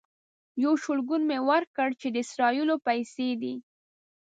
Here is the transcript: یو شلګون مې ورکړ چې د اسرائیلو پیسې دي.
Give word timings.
یو 0.63 0.73
شلګون 0.83 1.21
مې 1.29 1.39
ورکړ 1.49 1.89
چې 1.99 2.07
د 2.11 2.15
اسرائیلو 2.25 2.75
پیسې 2.87 3.29
دي. 3.41 3.55